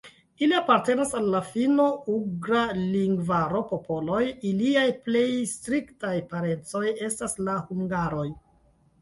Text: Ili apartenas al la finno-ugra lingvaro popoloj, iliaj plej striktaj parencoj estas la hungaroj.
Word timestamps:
Ili 0.43 0.55
apartenas 0.59 1.11
al 1.17 1.25
la 1.33 1.41
finno-ugra 1.49 2.63
lingvaro 2.79 3.61
popoloj, 3.75 4.23
iliaj 4.53 4.87
plej 5.11 5.23
striktaj 5.53 6.17
parencoj 6.33 6.85
estas 7.11 7.39
la 7.47 7.61
hungaroj. 7.71 8.27